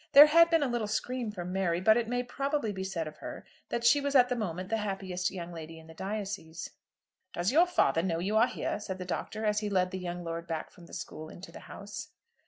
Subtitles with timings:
[0.13, 3.17] There had been a little scream from Mary, but it may probably be said of
[3.17, 6.71] her that she was at the moment the happiest young lady in the diocese.
[7.33, 10.23] "Does your father know you are here?" said the Doctor, as he led the young
[10.23, 12.07] lord back from the school into the house.